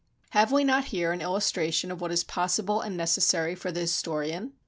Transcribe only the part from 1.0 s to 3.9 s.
an illustration of what is possible and necessary for the